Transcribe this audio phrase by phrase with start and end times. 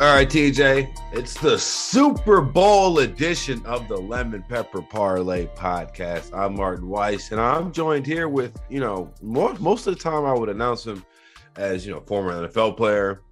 [0.00, 6.32] All right, TJ, it's the Super Bowl edition of the Lemon Pepper Parlay podcast.
[6.32, 10.24] I'm Martin Weiss, and I'm joined here with, you know, most, most of the time
[10.24, 11.04] I would announce him
[11.56, 13.22] as, you know, former NFL player,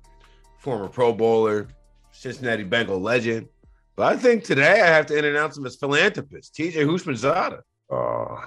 [0.58, 1.68] former Pro Bowler,
[2.10, 3.46] Cincinnati Bengal legend.
[3.94, 7.60] But I think today I have to announce him as philanthropist, TJ Houshmandzadeh.
[7.91, 8.41] Oh,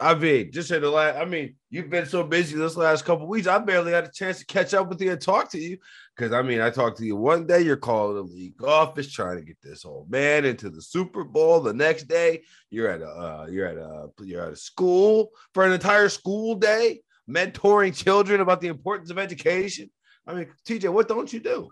[0.00, 3.26] I mean, just in the last, I mean, you've been so busy this last couple
[3.26, 3.46] weeks.
[3.46, 5.78] I barely had a chance to catch up with you and talk to you.
[6.14, 9.36] Because I mean, I talked to you one day, you're calling the league office trying
[9.36, 11.60] to get this old man into the Super Bowl.
[11.60, 15.64] The next day, you're at a uh, you're at a you're at a school for
[15.64, 19.90] an entire school day, mentoring children about the importance of education.
[20.26, 21.70] I mean, TJ, what don't you do?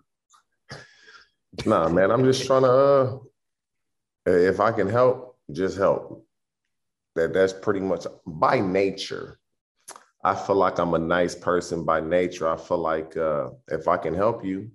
[1.65, 3.19] Nah, man, I'm just trying to uh
[4.27, 6.27] if I can help, just help
[7.15, 9.39] that that's pretty much by nature.
[10.25, 12.49] I feel like I'm a nice person by nature.
[12.49, 14.71] I feel like uh, if I can help you,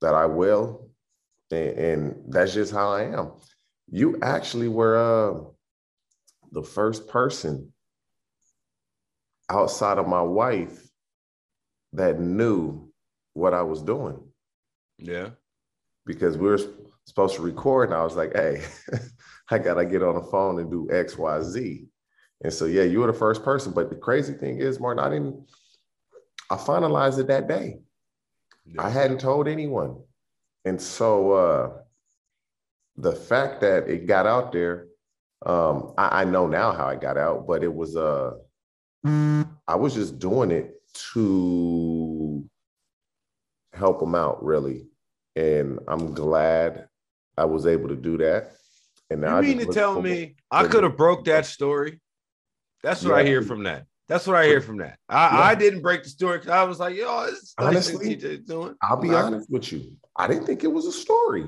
[0.00, 0.90] that I will,
[1.50, 3.32] and, and that's just how I am.
[3.90, 5.40] You actually were uh,
[6.52, 7.72] the first person
[9.48, 10.82] outside of my wife
[11.92, 12.90] that knew
[13.34, 14.20] what I was doing.
[14.98, 15.30] Yeah,
[16.06, 16.60] because we were
[17.06, 18.62] supposed to record, and I was like, "Hey,
[19.50, 21.86] I gotta get on the phone and do X, Y, Z.
[22.42, 23.72] And so, yeah, you were the first person.
[23.72, 25.48] But the crazy thing is, Martin, I didn't.
[26.50, 27.78] I finalized it that day.
[28.66, 28.82] Yeah.
[28.84, 29.96] I hadn't told anyone,
[30.64, 31.72] and so uh,
[32.96, 34.86] the fact that it got out there,
[35.46, 38.34] um, I, I know now how it got out, but it was uh,
[39.04, 40.74] I was just doing it
[41.12, 42.44] to
[43.72, 44.86] help them out, really,
[45.34, 46.88] and I'm glad
[47.36, 48.52] I was able to do that.
[49.10, 52.00] And now you mean to tell me I could have broke that story?
[52.82, 53.16] That's what yeah.
[53.16, 53.86] I hear from that.
[54.08, 54.98] That's what I hear from that.
[55.08, 55.40] I, yeah.
[55.40, 58.74] I didn't break the story because I was like, yo, this honestly, doing.
[58.82, 59.96] I'll be like, honest with you.
[60.16, 61.46] I didn't think it was a story.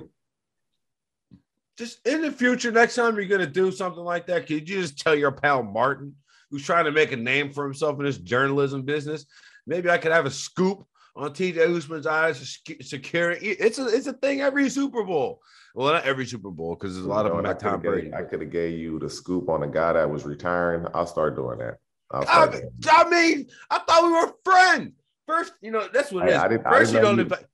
[1.77, 4.99] Just in the future, next time you're gonna do something like that, could you just
[4.99, 6.15] tell your pal Martin,
[6.50, 9.27] who's trying to make a name for himself in this journalism business?
[9.66, 13.39] Maybe I could have a scoop on TJ Houshmandzadeh's securing.
[13.43, 15.41] It's a it's a thing every Super Bowl.
[15.75, 18.15] Well, not every Super Bowl because there's a lot of them at Tom Brady.
[18.15, 20.87] I could have gave you the scoop on a guy that was retiring.
[20.95, 21.79] I'll start doing that.
[22.12, 24.93] I, mean, I mean, I thought we were friends.
[25.27, 26.37] First, you know, that's what it is.
[26.37, 27.45] I, I First, I you don't invite.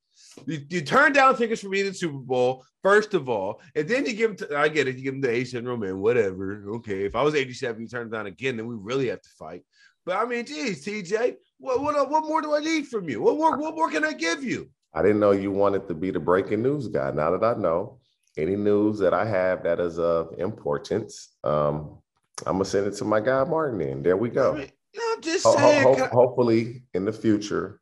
[0.47, 3.89] You, you, turn down tickets for me in the Super Bowl, first of all, and
[3.89, 4.49] then you give them.
[4.49, 4.97] To, I get it.
[4.97, 6.63] You give them the A syndrome and whatever.
[6.77, 9.29] Okay, if I was 87, you turn it down again, then we really have to
[9.39, 9.63] fight.
[10.05, 13.23] But I mean, geez, TJ, what what uh, what more do I need from you?
[13.23, 14.69] What more what more can I give you?
[14.93, 17.11] I didn't know you wanted to be the breaking news guy.
[17.13, 17.99] Now that I know,
[18.37, 21.99] any news that I have that is of importance, um,
[22.47, 23.81] I'm gonna send it to my guy Martin.
[23.81, 24.55] And there we go.
[24.55, 24.71] I mean,
[25.13, 25.83] I'm just saying.
[25.83, 27.81] Ho- ho- hopefully, in the future,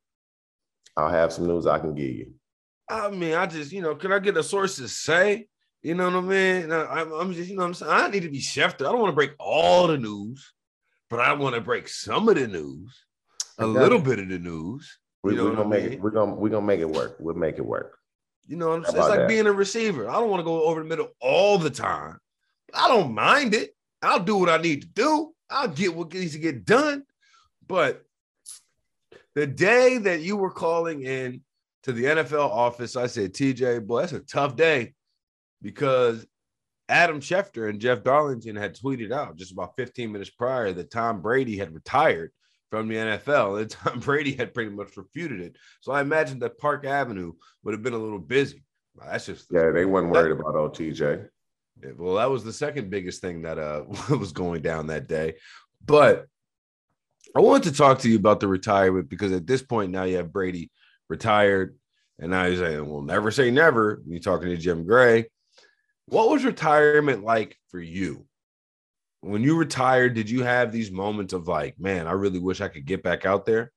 [0.97, 2.33] I'll have some news I can give you.
[2.89, 5.47] I mean, I just you know, can I get a source to say?
[5.83, 6.73] You know what I mean?
[6.73, 8.87] I'm, I'm just you know I'm saying I need to be Schefter.
[8.87, 10.53] I don't want to break all the news,
[11.09, 13.05] but I want to break some of the news,
[13.59, 14.99] a little bit of the news.
[15.23, 15.93] We, are gonna make mean?
[15.95, 16.01] it.
[16.01, 17.17] We're gonna we're gonna make it work.
[17.21, 17.98] We'll make it work.
[18.49, 18.97] You know what I'm saying?
[18.97, 19.29] It's like that?
[19.29, 20.09] being a receiver.
[20.09, 22.19] I don't want to go over the middle all the time.
[22.75, 23.77] I don't mind it.
[24.03, 25.33] I'll do what I need to do.
[25.51, 27.05] I'll get what needs to get done.
[27.67, 28.03] But
[29.35, 31.43] the day that you were calling in
[31.83, 34.95] to the NFL office, I said, TJ, boy, that's a tough day
[35.61, 36.27] because
[36.89, 41.21] Adam Schefter and Jeff Darlington had tweeted out just about 15 minutes prior that Tom
[41.21, 42.33] Brady had retired
[42.71, 43.61] from the NFL.
[43.61, 45.57] And Tom Brady had pretty much refuted it.
[45.81, 48.65] So I imagine that Park Avenue would have been a little busy.
[48.97, 51.29] That's just yeah, they weren't worried that, about OTJ.
[51.97, 55.35] Well, that was the second biggest thing that uh was going down that day.
[55.85, 56.27] But
[57.37, 60.17] I wanted to talk to you about the retirement because at this point now you
[60.17, 60.71] have Brady
[61.09, 61.77] retired,
[62.19, 65.27] and now he's saying, "Well, never say never." You're talking to Jim Gray.
[66.07, 68.27] What was retirement like for you?
[69.21, 72.69] When you retired, did you have these moments of like, man, I really wish I
[72.69, 73.73] could get back out there?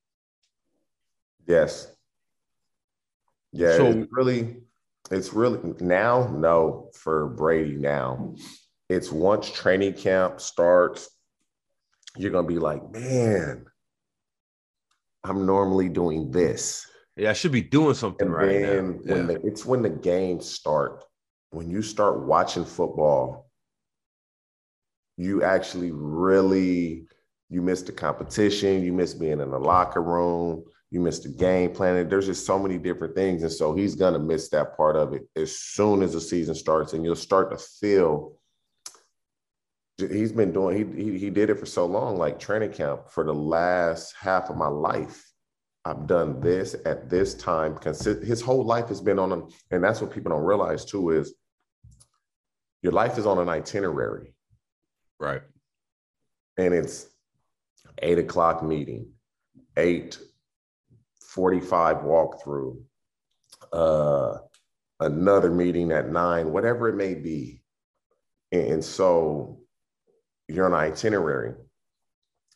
[1.47, 1.91] Yes.
[3.51, 4.57] Yeah, so, it's really,
[5.09, 8.35] it's really now, no, for Brady now.
[8.89, 11.09] It's once training camp starts,
[12.15, 13.65] you're gonna be like, man,
[15.23, 16.85] I'm normally doing this.
[17.17, 18.95] Yeah, I should be doing something and right now.
[19.03, 19.21] Yeah.
[19.23, 21.03] The, it's when the games start,
[21.49, 23.50] when you start watching football
[25.21, 27.05] you actually really
[27.49, 31.71] you miss the competition, you miss being in the locker room, you miss the game
[31.71, 32.07] planning.
[32.07, 33.43] There's just so many different things.
[33.43, 36.93] And so he's gonna miss that part of it as soon as the season starts,
[36.93, 38.37] and you'll start to feel
[39.97, 43.23] he's been doing he, he he did it for so long, like training camp for
[43.23, 45.31] the last half of my life.
[45.83, 47.77] I've done this at this time.
[47.83, 49.49] His whole life has been on them.
[49.71, 51.33] And that's what people don't realize too is
[52.83, 54.35] your life is on an itinerary.
[55.21, 55.43] Right.
[56.57, 57.07] And it's
[58.01, 59.11] eight o'clock meeting,
[59.77, 60.17] eight
[61.21, 62.81] 45 walkthrough,
[63.71, 64.37] uh,
[64.99, 67.61] another meeting at nine, whatever it may be.
[68.51, 69.59] And so
[70.47, 71.53] you're on an itinerary.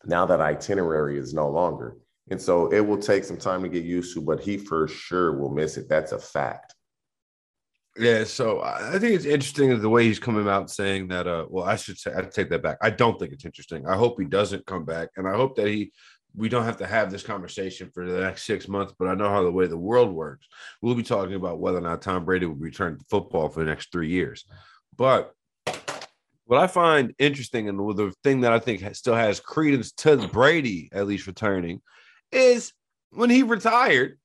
[0.04, 1.98] Now that itinerary is no longer.
[2.32, 5.38] And so it will take some time to get used to, but he for sure
[5.38, 5.88] will miss it.
[5.88, 6.75] That's a fact.
[7.98, 11.28] Yeah, so I think it's interesting the way he's coming out saying that.
[11.28, 12.78] Uh, well, I should say I take that back.
[12.82, 13.88] I don't think it's interesting.
[13.88, 15.94] I hope he doesn't come back, and I hope that he
[16.36, 18.94] we don't have to have this conversation for the next six months.
[19.00, 20.48] But I know how the way the world works.
[20.82, 23.70] We'll be talking about whether or not Tom Brady will return to football for the
[23.70, 24.44] next three years.
[24.98, 25.34] But
[26.46, 30.90] what I find interesting and the thing that I think still has credence to Brady
[30.92, 31.82] at least returning
[32.32, 32.72] is
[33.12, 34.20] when he retired,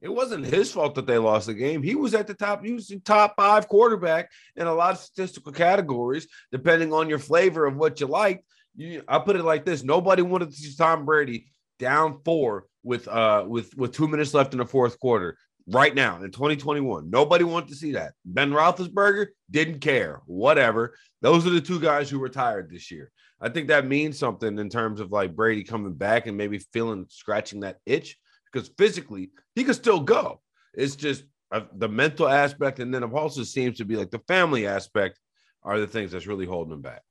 [0.00, 1.82] it wasn't his fault that they lost the game.
[1.82, 2.64] He was at the top.
[2.64, 7.18] He was the top five quarterback in a lot of statistical categories, depending on your
[7.18, 8.44] flavor of what you liked.
[8.76, 11.46] You, I put it like this: nobody wanted to see Tom Brady
[11.78, 15.38] down four with uh with with two minutes left in the fourth quarter.
[15.68, 18.12] Right now in 2021, nobody wanted to see that.
[18.24, 20.20] Ben Roethlisberger didn't care.
[20.26, 20.94] Whatever.
[21.22, 23.10] Those are the two guys who retired this year.
[23.40, 27.06] I think that means something in terms of like Brady coming back and maybe feeling
[27.08, 28.16] scratching that itch
[28.56, 30.40] because physically he could still go.
[30.72, 34.22] It's just uh, the mental aspect, and then it also seems to be like the
[34.26, 35.20] family aspect
[35.62, 37.02] are the things that's really holding him back.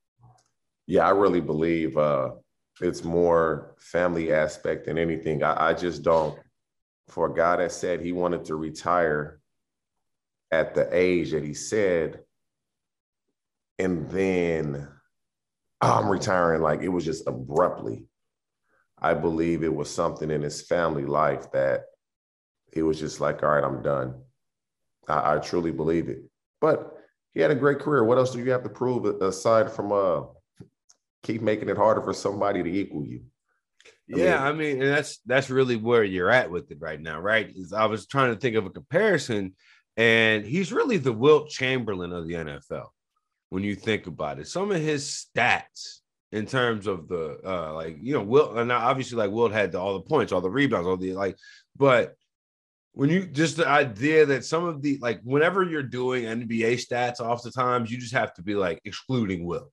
[0.87, 2.31] Yeah, I really believe uh,
[2.81, 5.43] it's more family aspect than anything.
[5.43, 6.37] I, I just don't.
[7.09, 9.39] For a guy that said he wanted to retire
[10.49, 12.21] at the age that he said,
[13.77, 14.87] and then
[15.79, 18.07] I'm retiring, like it was just abruptly.
[18.99, 21.85] I believe it was something in his family life that
[22.73, 24.15] he was just like, all right, I'm done.
[25.07, 26.23] I, I truly believe it.
[26.61, 26.95] But
[27.33, 28.03] he had a great career.
[28.03, 30.23] What else do you have to prove aside from uh
[31.23, 33.21] keep making it harder for somebody to equal you?
[34.13, 37.01] I yeah, mean, I mean, and that's that's really where you're at with it right
[37.01, 37.51] now, right?
[37.55, 39.55] Is I was trying to think of a comparison,
[39.97, 42.87] and he's really the Wilt Chamberlain of the NFL
[43.49, 44.47] when you think about it.
[44.47, 46.01] Some of his stats
[46.35, 49.79] in terms of the uh like you know Wilt and obviously like Wilt had the,
[49.79, 51.37] all the points, all the rebounds, all the like,
[51.77, 52.15] but
[52.91, 57.21] when you just the idea that some of the like whenever you're doing NBA stats
[57.21, 59.71] off the times, you just have to be like excluding Wilt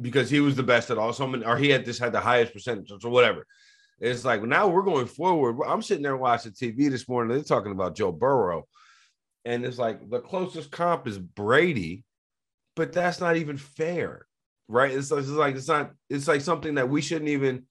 [0.00, 1.12] because he was the best at all.
[1.12, 3.46] so Someone or he had just had the highest percentage or whatever.
[4.00, 5.64] It's like now we're going forward.
[5.64, 7.32] I'm sitting there watching TV this morning.
[7.32, 8.66] They're talking about Joe Burrow,
[9.44, 12.02] and it's like the closest comp is Brady,
[12.74, 14.26] but that's not even fair
[14.70, 14.92] right?
[14.92, 15.92] It's, it's like it's not.
[16.08, 17.64] It's like something that we shouldn't even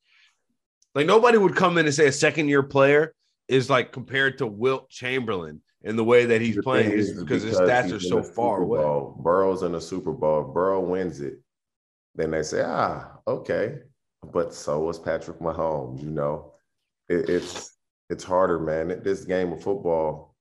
[0.94, 1.08] like.
[1.08, 3.14] Nobody would come in and say a second year player
[3.48, 7.24] is like compared to Wilt Chamberlain in the way that he's the playing is because,
[7.24, 8.80] because his stats are so far away.
[9.24, 10.44] Burrow's in the Super Bowl.
[10.44, 11.40] Burrow wins it.
[12.16, 13.78] Then they say, ah, okay.
[14.34, 16.04] But so was Patrick Mahomes.
[16.04, 16.54] You know,
[17.08, 17.78] it, it's
[18.10, 19.02] it's harder, man.
[19.04, 20.36] This game of football,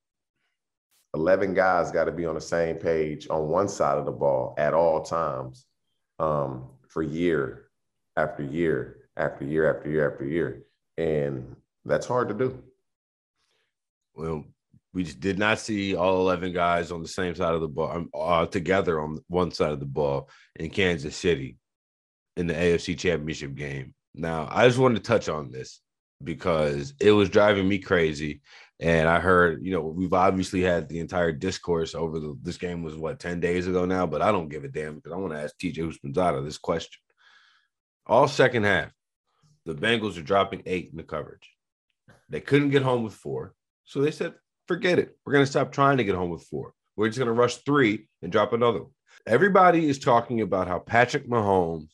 [1.15, 4.55] eleven guys got to be on the same page on one side of the ball
[4.59, 5.68] at all times
[6.19, 7.71] um, for year
[8.17, 10.63] after year after year after year after year.
[10.97, 12.63] And that's hard to do.
[14.15, 14.45] Well,
[14.93, 17.91] we just did not see all 11 guys on the same side of the ball
[17.93, 21.57] um, uh, together on one side of the ball in Kansas City
[22.37, 23.95] in the AFC Championship game.
[24.15, 25.81] Now, I just wanted to touch on this
[26.23, 28.41] because it was driving me crazy.
[28.81, 32.83] And I heard, you know, we've obviously had the entire discourse over the, this game
[32.83, 35.33] was what 10 days ago now, but I don't give a damn because I want
[35.33, 37.01] to ask TJ Houshmandzadeh this question.
[38.07, 38.91] All second half,
[39.67, 41.51] the Bengals are dropping eight in the coverage.
[42.29, 43.55] They couldn't get home with four.
[43.85, 44.35] So they said,
[44.67, 45.17] forget it.
[45.25, 46.73] We're going to stop trying to get home with four.
[46.97, 48.93] We're just going to rush three and drop another one.
[49.27, 51.91] Everybody is talking about how Patrick Mahomes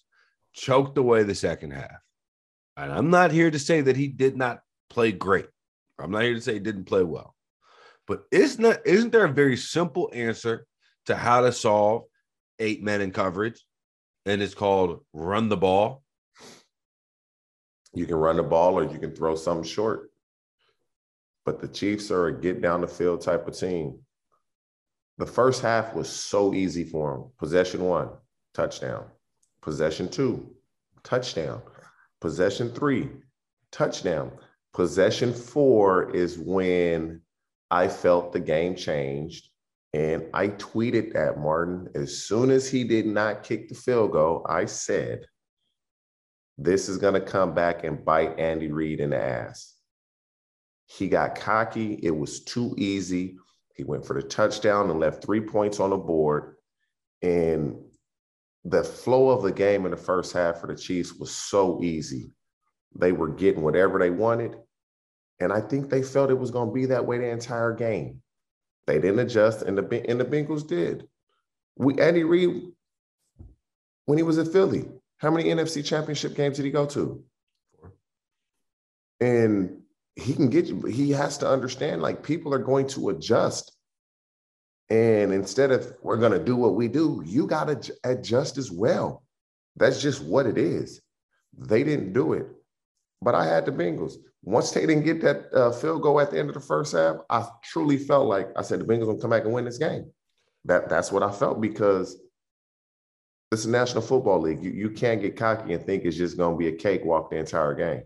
[0.53, 2.04] choked away the second half.
[2.77, 5.47] And I'm not here to say that he did not play great.
[5.99, 7.35] I'm not here to say he didn't play well.
[8.07, 10.67] But isn't isn't there a very simple answer
[11.07, 12.03] to how to solve
[12.59, 13.65] eight men in coverage?
[14.27, 16.03] And it's called run the ball.
[17.95, 20.11] You can run the ball or you can throw something short.
[21.45, 24.01] But the Chiefs are a get down the field type of team.
[25.19, 27.31] The first half was so easy for them.
[27.39, 28.09] Possession one,
[28.53, 29.05] touchdown.
[29.63, 30.55] Possession two,
[31.05, 31.63] touchdown.
[32.25, 33.11] Possession three,
[33.71, 34.33] touchdown.
[34.73, 37.21] Possession four is when
[37.71, 39.51] I felt the game changed.
[39.93, 41.91] And I tweeted that, Martin.
[41.95, 45.27] As soon as he did not kick the field goal, I said,
[46.57, 49.75] this is going to come back and bite Andy Reid in the ass.
[50.87, 52.01] He got cocky.
[52.03, 53.37] It was too easy.
[53.75, 56.55] He went for the touchdown and left three points on the board.
[57.21, 57.84] And
[58.65, 62.31] the flow of the game in the first half for the Chiefs was so easy.
[62.97, 64.57] They were getting whatever they wanted.
[65.41, 68.23] And I think they felt it was going to be that way the entire game.
[68.87, 71.09] They didn't adjust, and the and the Bengals did.
[71.77, 72.63] We Andy Reid,
[74.05, 77.25] when he was at Philly, how many NFC championship games did he go to?
[79.21, 79.81] And
[80.17, 83.73] he can get you, he has to understand like people are going to adjust.
[84.91, 88.71] And instead of we're going to do what we do, you got to adjust as
[88.71, 89.23] well.
[89.77, 91.01] That's just what it is.
[91.57, 92.47] They didn't do it.
[93.23, 94.15] But I had the Bengals.
[94.43, 97.17] Once they didn't get that uh, field goal at the end of the first half,
[97.31, 100.11] I truly felt like I said the Bengals gonna come back and win this game.
[100.67, 102.19] That that's what I felt because
[103.51, 104.63] it's a National Football League.
[104.63, 107.75] You, you can't get cocky and think it's just to be a cakewalk the entire
[107.75, 108.03] game.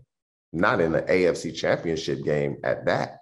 [0.53, 3.18] Not in the AFC Championship game at that.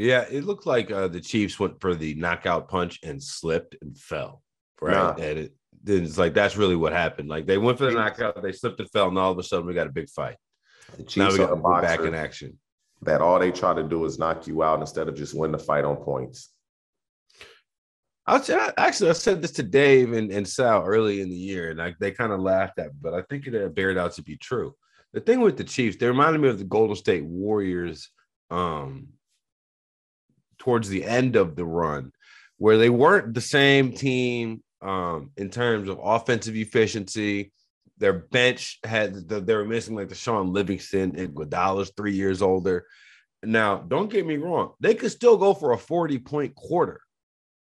[0.00, 3.96] Yeah, it looked like uh, the Chiefs went for the knockout punch and slipped and
[3.98, 4.42] fell.
[4.80, 5.22] Right, nah.
[5.22, 5.54] and it,
[5.86, 7.28] it's like that's really what happened.
[7.28, 9.66] Like they went for the knockout, they slipped and fell, and all of a sudden
[9.66, 10.36] we got a big fight.
[10.96, 12.58] The Chiefs now we got to back in action.
[13.02, 15.58] That all they try to do is knock you out instead of just win the
[15.58, 16.48] fight on points.
[18.26, 18.36] I
[18.78, 21.94] actually I said this to Dave and, and Sal early in the year, and I,
[22.00, 24.74] they kind of laughed at, me, but I think it bared out to be true.
[25.12, 28.08] The thing with the Chiefs, they reminded me of the Golden State Warriors
[28.50, 29.08] um,
[30.60, 32.12] towards the end of the run,
[32.58, 37.52] where they weren't the same team um, in terms of offensive efficiency.
[37.98, 42.40] Their bench had the, they were missing like the Shaun Livingston and Iguodala's three years
[42.40, 42.86] older.
[43.42, 47.00] Now, don't get me wrong, they could still go for a 40 point quarter,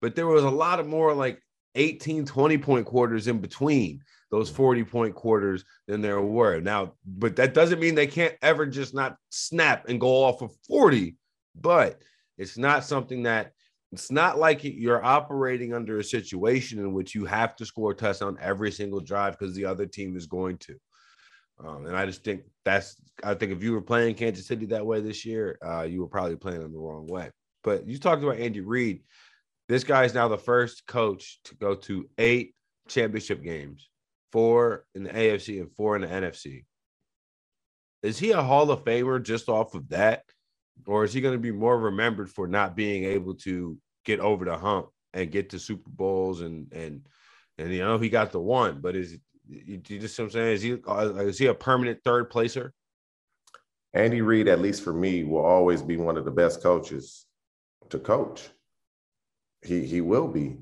[0.02, 1.42] but there was a lot of more like
[1.76, 6.60] 18, 20 point quarters in between those 40 point quarters than there were.
[6.60, 10.52] Now, but that doesn't mean they can't ever just not snap and go off of
[10.68, 11.16] 40,
[11.56, 12.00] but
[12.40, 13.52] it's not something that
[13.92, 17.96] it's not like you're operating under a situation in which you have to score a
[17.96, 20.76] touchdown every single drive because the other team is going to.
[21.64, 24.86] Um, and I just think that's, I think if you were playing Kansas City that
[24.86, 27.32] way this year, uh, you were probably playing them the wrong way.
[27.64, 29.02] But you talked about Andy Reid.
[29.68, 32.54] This guy is now the first coach to go to eight
[32.88, 33.90] championship games,
[34.32, 36.64] four in the AFC and four in the NFC.
[38.02, 40.24] Is he a Hall of Famer just off of that?
[40.86, 44.46] Or is he going to be more remembered for not being able to get over
[44.46, 47.02] the hump and get to Super Bowls and and
[47.58, 49.18] and you know he got the one, but is
[49.48, 52.74] you, just what I'm saying is he uh, is he a permanent third placer?
[53.94, 57.26] Andy Reid, at least for me, will always be one of the best coaches
[57.90, 58.50] to coach.
[59.64, 60.58] He he will be,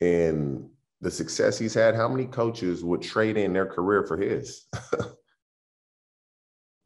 [0.00, 0.68] and
[1.00, 1.94] the success he's had.
[1.94, 4.66] How many coaches would trade in their career for his?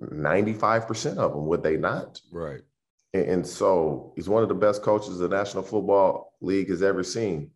[0.02, 2.20] 95% of them, would they not?
[2.30, 2.60] Right.
[3.14, 7.02] And, and, so he's one of the best coaches the National Football League has ever
[7.02, 7.50] seen.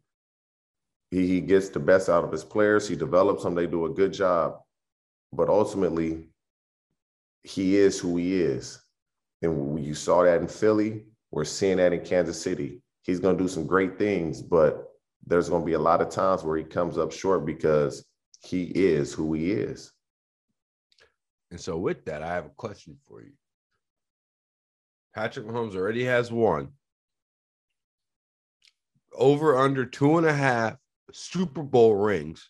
[1.11, 3.91] He, he gets the best out of his players, he develops them, they do a
[3.91, 4.61] good job.
[5.33, 6.29] But ultimately,
[7.43, 8.81] he is who he is.
[9.43, 12.83] And you saw that in Philly, we're seeing that in Kansas City.
[13.03, 14.89] He's going to do some great things, but
[15.27, 18.05] there's going to be a lot of times where he comes up short because
[18.43, 19.93] he is who he is.
[21.51, 23.33] And so, with that, I have a question for you.
[25.15, 26.69] Patrick Mahomes already has one.
[29.13, 30.77] Over under two and a half
[31.13, 32.49] Super Bowl rings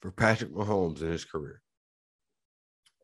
[0.00, 1.60] for Patrick Mahomes in his career.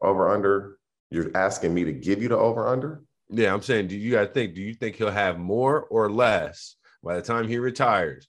[0.01, 0.79] Over under,
[1.11, 3.05] you're asking me to give you the over under?
[3.31, 6.77] Yeah, I'm saying, do you guys think, do you think he'll have more or less
[7.03, 8.29] by the time he retires?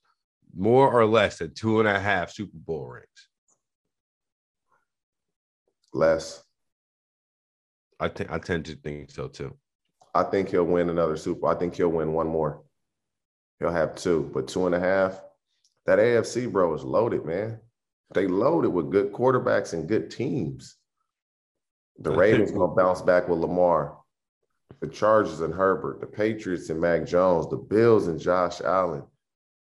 [0.55, 3.07] More or less than two and a half Super Bowl rings?
[5.93, 6.44] Less.
[7.99, 9.55] I think I tend to think so too.
[10.13, 11.47] I think he'll win another Super.
[11.47, 12.63] I think he'll win one more.
[13.59, 15.21] He'll have two, but two and a half.
[15.85, 17.59] That AFC, bro, is loaded, man.
[18.13, 20.77] They loaded with good quarterbacks and good teams.
[21.99, 23.97] The Ravens gonna bounce back with Lamar.
[24.81, 29.03] The Chargers and Herbert, the Patriots and Mac Jones, the Bills and Josh Allen.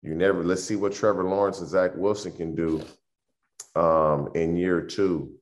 [0.02, 0.42] You never.
[0.42, 2.83] Let's see what Trevor Lawrence and Zach Wilson can do
[3.75, 5.37] um, in year two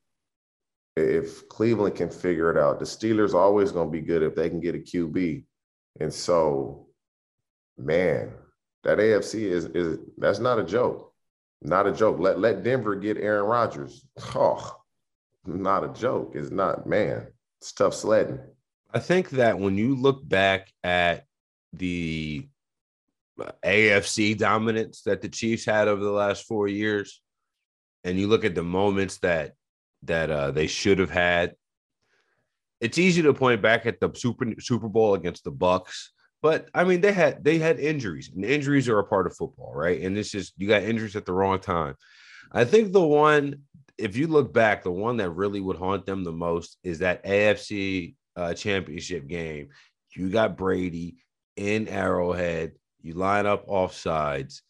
[0.96, 4.48] if Cleveland can figure it out, the Steelers always going to be good if they
[4.48, 5.44] can get a QB.
[6.00, 6.86] And so,
[7.76, 8.32] man,
[8.84, 11.12] that AFC is is that's not a joke.
[11.62, 12.18] Not a joke.
[12.18, 14.06] Let let Denver get Aaron Rodgers.
[14.36, 14.80] Oh,
[15.46, 16.32] not a joke.
[16.34, 17.26] It's not, man.
[17.60, 18.38] It's tough sledding.
[18.94, 21.26] I think that when you look back at
[21.74, 22.48] the
[23.62, 27.20] AFC dominance that the Chiefs had over the last four years,
[28.04, 29.54] and you look at the moments that
[30.06, 31.54] that uh, they should have had.
[32.80, 36.84] it's easy to point back at the Super Super Bowl against the Bucks, but I
[36.84, 40.00] mean they had they had injuries, and injuries are a part of football, right?
[40.02, 41.94] And it's just you got injuries at the wrong time.
[42.52, 43.62] I think the one,
[43.98, 47.24] if you look back, the one that really would haunt them the most is that
[47.24, 49.68] AFC uh, championship game.
[50.14, 51.16] You got Brady
[51.56, 52.72] in Arrowhead.
[53.02, 54.62] You line up off sides.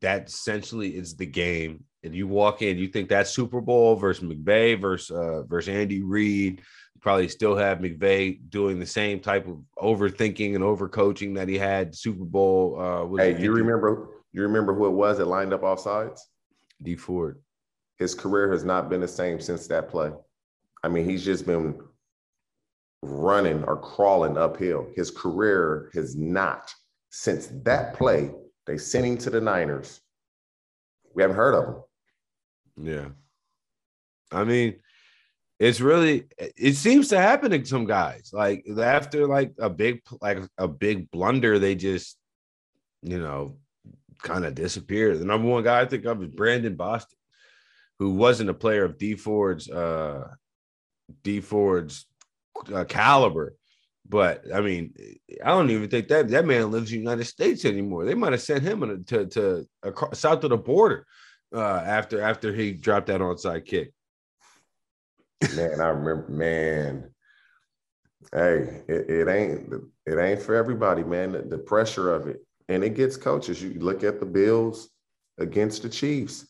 [0.00, 1.84] That essentially is the game.
[2.06, 6.02] And you walk in, you think that Super Bowl versus McVay versus uh, versus Andy
[6.02, 6.60] Reid
[6.94, 11.58] You probably still have McVay doing the same type of overthinking and overcoaching that he
[11.58, 12.80] had Super Bowl.
[12.80, 14.08] Uh, hey, you remember?
[14.32, 16.26] You remember who it was that lined up off sides?
[16.82, 17.40] Dee Ford.
[17.98, 20.12] His career has not been the same since that play.
[20.82, 21.80] I mean, he's just been
[23.02, 24.88] running or crawling uphill.
[24.94, 26.72] His career has not
[27.10, 28.30] since that play.
[28.66, 30.00] They sent him to the Niners.
[31.14, 31.82] We haven't heard of him.
[32.76, 33.08] Yeah.
[34.32, 34.76] I mean,
[35.58, 38.30] it's really it seems to happen to some guys.
[38.32, 42.18] Like after like a big like a big blunder they just
[43.02, 43.56] you know
[44.22, 45.16] kind of disappear.
[45.16, 47.14] The number one guy i think of is Brandon Bostick
[47.98, 50.28] who wasn't a player of Dee Ford's uh
[51.22, 52.06] Dee Ford's
[52.72, 53.54] uh, caliber.
[54.08, 54.92] But i mean
[55.42, 58.04] i don't even think that that man lives in the united states anymore.
[58.04, 61.06] They might have sent him to to across, south of the border
[61.54, 63.92] uh after after he dropped that onside kick
[65.54, 67.10] man, I remember, man.
[68.32, 69.72] Hey, it, it, ain't
[70.06, 71.32] it ain't for everybody, man.
[71.32, 73.62] The, the pressure of it, and it gets coaches.
[73.62, 74.90] You look at the Bills
[75.38, 76.46] against the Chiefs.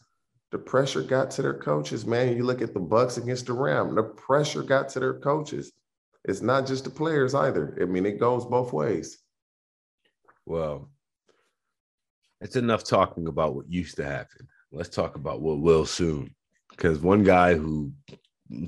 [0.53, 2.37] The pressure got to their coaches, man.
[2.37, 3.95] You look at the Bucks against the Ram.
[3.95, 5.73] The pressure got to their coaches.
[6.25, 7.77] It's not just the players either.
[7.81, 9.19] I mean, it goes both ways.
[10.47, 10.91] Well,
[12.41, 14.49] it's enough talking about what used to happen.
[14.73, 16.35] Let's talk about what will soon.
[16.71, 17.93] Because one guy who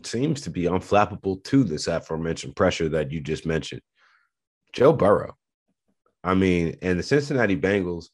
[0.04, 3.82] seems to be unflappable to this aforementioned pressure that you just mentioned.
[4.72, 5.36] Joe Burrow.
[6.24, 8.06] I mean, and the Cincinnati Bengals,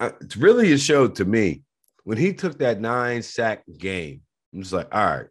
[0.00, 1.62] uh, it's really is showed to me
[2.04, 4.22] when he took that nine sack game.
[4.52, 5.26] I'm just like, all right,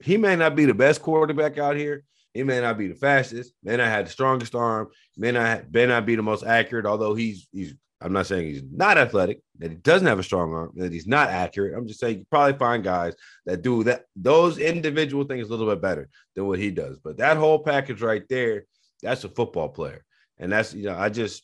[0.00, 2.04] he may not be the best quarterback out here.
[2.32, 5.86] He may not be the fastest, may not have the strongest arm, may not may
[5.86, 9.72] not be the most accurate, although he's he's I'm not saying he's not athletic, that
[9.72, 11.74] he doesn't have a strong arm, that he's not accurate.
[11.76, 15.66] I'm just saying you probably find guys that do that those individual things a little
[15.66, 16.98] bit better than what he does.
[17.00, 18.64] But that whole package right there,
[19.02, 20.04] that's a football player.
[20.38, 21.42] And that's you know, I just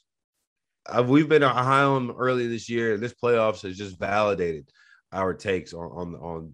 [0.86, 4.70] I've, we've been high on him early this year, and this playoffs has just validated
[5.12, 6.52] our takes on on on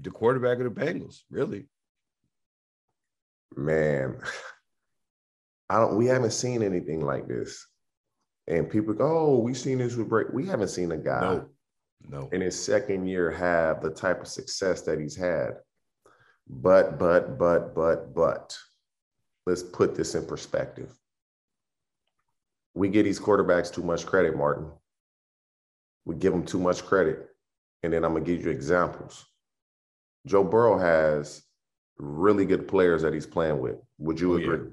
[0.00, 1.66] the quarterback of the Bengals, really.
[3.54, 4.18] Man,
[5.70, 7.68] I don't we haven't seen anything like this
[8.46, 11.48] and people go, "Oh, we've seen this with Brady." We haven't seen a guy, no,
[12.08, 15.58] no, in his second year have the type of success that he's had.
[16.48, 18.58] But, but, but, but, but,
[19.46, 20.92] let's put this in perspective.
[22.74, 24.70] We give these quarterbacks too much credit, Martin.
[26.04, 27.28] We give them too much credit,
[27.82, 29.24] and then I'm gonna give you examples.
[30.26, 31.42] Joe Burrow has
[31.98, 33.76] really good players that he's playing with.
[33.98, 34.58] Would you oh, agree?
[34.58, 34.70] Yeah.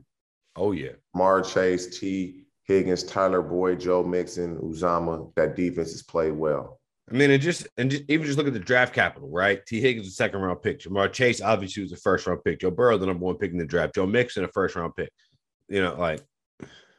[0.55, 0.91] Oh yeah.
[1.13, 6.79] Mar Chase, T, Higgins, Tyler Boyd, Joe Mixon, Uzomah, that defense has played well.
[7.09, 9.65] I mean, and just and just, even just look at the draft capital, right?
[9.65, 9.81] T.
[9.81, 10.79] Higgins, a second round pick.
[10.79, 12.59] Ja'Marr Chase, obviously, was a first round pick.
[12.59, 13.95] Joe Burrow, the number one pick in the draft.
[13.95, 15.11] Joe Mixon, a first round pick.
[15.67, 16.21] You know, like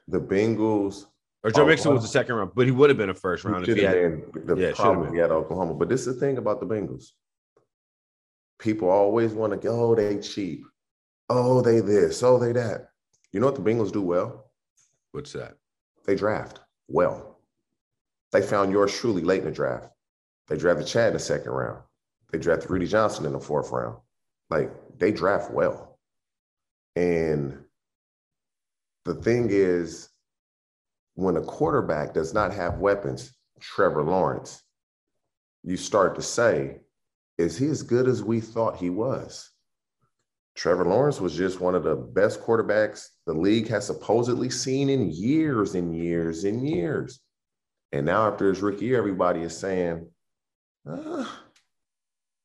[0.09, 1.07] the Bengals.
[1.45, 3.67] Or Joe Mixon was a second round, but he would have been a first round
[3.67, 4.23] if he had.
[4.45, 5.75] The yeah, problem he had Oklahoma.
[5.75, 7.11] But this is the thing about the Bengals.
[8.59, 10.65] People always want to go, oh, they cheap.
[11.29, 12.23] Oh, they this.
[12.25, 12.89] Oh, they that.
[13.33, 14.50] You know what the Bengals do well?
[15.13, 15.57] What's that?
[16.05, 17.39] They draft well.
[18.33, 19.89] They found yours truly late in the draft.
[20.49, 21.83] They drafted Chad in the second round.
[22.31, 23.97] They drafted Rudi Johnson in the fourth round.
[24.51, 25.99] Like they draft well.
[26.97, 27.59] And
[29.05, 30.09] the thing is,
[31.15, 34.63] when a quarterback does not have weapons, Trevor Lawrence,
[35.63, 36.81] you start to say,
[37.37, 39.51] is he as good as we thought he was?
[40.61, 45.11] Trevor Lawrence was just one of the best quarterbacks the league has supposedly seen in
[45.11, 47.19] years and years and years.
[47.93, 50.07] And now, after his rookie year, everybody is saying,
[50.87, 51.41] ah,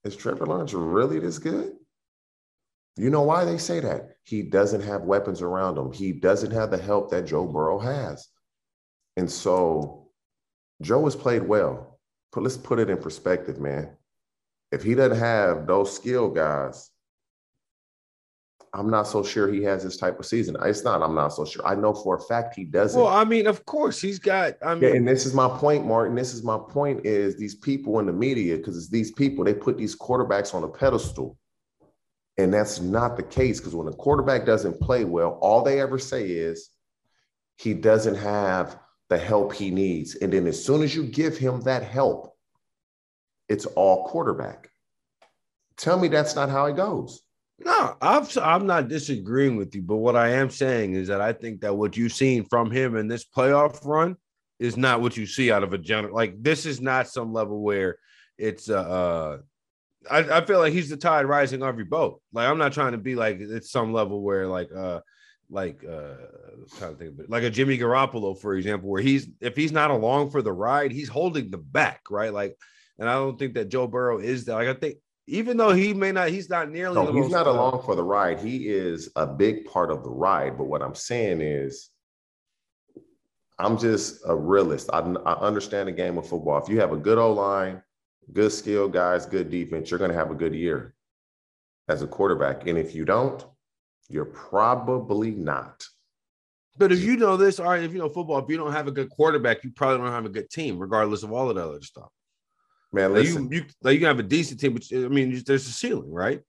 [0.05, 1.73] is Trevor Lawrence really this good?
[2.95, 4.11] You know why they say that?
[4.23, 5.91] He doesn't have weapons around him.
[5.91, 8.29] He doesn't have the help that Joe Burrow has.
[9.17, 10.07] And so
[10.81, 11.99] Joe has played well.
[12.31, 13.89] But let's put it in perspective, man.
[14.71, 16.91] If he doesn't have those skill guys,
[18.77, 20.57] I'm not so sure he has this type of season.
[20.61, 21.01] It's not.
[21.01, 21.65] I'm not so sure.
[21.65, 23.01] I know for a fact he doesn't.
[23.01, 24.55] Well, I mean, of course he's got.
[24.61, 26.13] I mean, yeah, and this is my point, Martin.
[26.13, 29.53] This is my point: is these people in the media because it's these people they
[29.53, 31.37] put these quarterbacks on a pedestal,
[32.37, 35.97] And that's not the case because when a quarterback doesn't play well, all they ever
[35.97, 36.69] say is
[37.57, 40.15] he doesn't have the help he needs.
[40.15, 42.35] And then as soon as you give him that help,
[43.47, 44.69] it's all quarterback.
[45.77, 47.24] Tell me that's not how it goes.
[47.57, 51.31] No, I'm I'm not disagreeing with you, but what I am saying is that I
[51.31, 54.17] think that what you've seen from him in this playoff run
[54.59, 56.13] is not what you see out of a general.
[56.13, 57.97] Like this is not some level where
[58.37, 59.37] it's uh, uh
[60.09, 62.21] I, I feel like he's the tide rising every boat.
[62.33, 64.99] Like I'm not trying to be like it's some level where like uh
[65.49, 66.15] like uh
[66.77, 69.71] trying to think of it, like a Jimmy Garoppolo, for example, where he's if he's
[69.71, 72.33] not along for the ride, he's holding the back, right?
[72.33, 72.57] Like,
[72.99, 74.55] and I don't think that Joe Burrow is that.
[74.55, 76.95] Like, I think even though he may not, he's not nearly.
[76.95, 78.39] No, he's not along for the ride.
[78.39, 80.57] He is a big part of the ride.
[80.57, 81.89] But what I'm saying is,
[83.57, 84.89] I'm just a realist.
[84.93, 86.61] I, I understand the game of football.
[86.61, 87.81] If you have a good O line,
[88.33, 90.93] good skill guys, good defense, you're going to have a good year
[91.87, 92.67] as a quarterback.
[92.67, 93.43] And if you don't,
[94.09, 95.85] you're probably not.
[96.77, 98.87] But if you know this, all right, if you know football, if you don't have
[98.87, 101.67] a good quarterback, you probably don't have a good team, regardless of all of that
[101.67, 102.09] other stuff.
[102.95, 105.43] Man, listen, like you, you like you can have a decent team, but I mean,
[105.45, 106.39] there's a ceiling, right?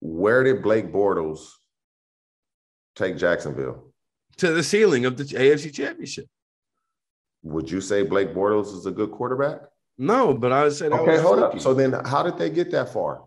[0.00, 1.50] Where did Blake Bortles
[2.96, 3.92] take Jacksonville?
[4.38, 6.24] To the ceiling of the AFC Championship.
[7.42, 9.60] Would you say Blake Bortles is a good quarterback?
[9.98, 11.20] No, but I would say okay.
[11.20, 11.60] hold up.
[11.60, 13.24] So then, how did they get that far?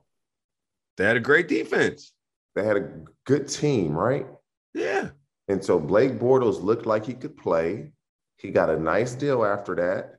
[0.98, 2.14] They had a great defense.
[2.56, 2.90] They had a
[3.26, 4.26] good team, right?
[4.74, 5.10] Yeah.
[5.48, 7.92] And so Blake Bortles looked like he could play.
[8.38, 10.16] He got a nice deal after that.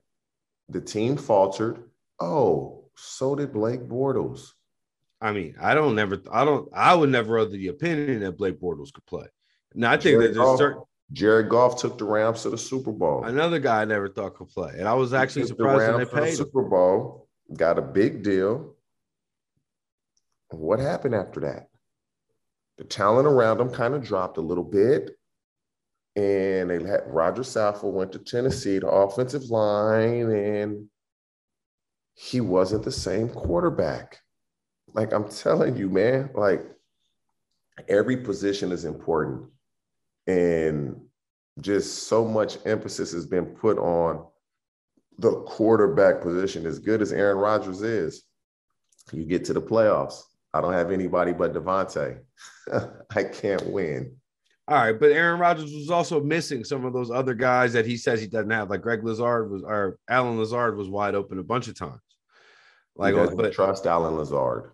[0.68, 1.84] The team faltered.
[2.20, 4.50] Oh, so did Blake Bortles.
[5.20, 8.60] I mean, I don't never, I don't, I would never other the opinion that Blake
[8.60, 9.26] Bortles could play.
[9.74, 10.82] Now, I think Jared that there's Goff, certain.
[11.12, 13.24] Jared Goff took the Rams to the Super Bowl.
[13.24, 16.10] Another guy I never thought could play, and I was actually surprised the when they
[16.10, 17.28] paid the Super Bowl.
[17.54, 18.74] Got a big deal.
[20.50, 21.68] What happened after that?
[22.78, 25.15] The talent around him kind of dropped a little bit
[26.16, 30.88] and they had Rodger Saffold went to Tennessee, the offensive line, and
[32.14, 34.18] he wasn't the same quarterback.
[34.94, 36.64] Like I'm telling you, man, like
[37.86, 39.50] every position is important.
[40.26, 41.02] And
[41.60, 44.26] just so much emphasis has been put on
[45.18, 46.66] the quarterback position.
[46.66, 48.24] As good as Aaron Rodgers is,
[49.12, 50.22] you get to the playoffs.
[50.54, 52.20] I don't have anybody but Davante.
[53.14, 54.16] I can't win.
[54.68, 57.96] All right, but Aaron Rodgers was also missing some of those other guys that he
[57.96, 58.68] says he doesn't have.
[58.68, 62.00] Like Greg Lazard was, or Allen Lazard was wide open a bunch of times.
[62.96, 64.72] Like, but trust Allen Lazard.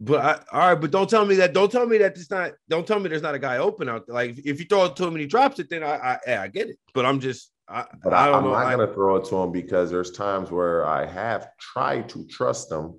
[0.00, 1.54] But I, all right, but don't tell me that.
[1.54, 2.52] Don't tell me that it's not.
[2.68, 4.14] Don't tell me there's not a guy open out there.
[4.14, 6.42] Like if you throw it to him and he drops it, then I, I, yeah,
[6.42, 6.78] I get it.
[6.92, 9.52] But I'm just, I, but I, I am not going to throw it to him
[9.52, 12.98] because there's times where I have tried to trust him,